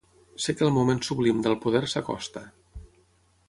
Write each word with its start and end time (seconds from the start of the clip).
Sé 0.45 0.53
que 0.61 0.63
el 0.67 0.71
moment 0.77 1.03
sublim 1.09 1.45
del 1.49 1.59
poder 1.67 1.85
s'acosta. 1.95 2.47